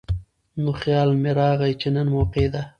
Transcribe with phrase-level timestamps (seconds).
[0.63, 2.67] نو خيال مې راغے چې نن موقع ده ـ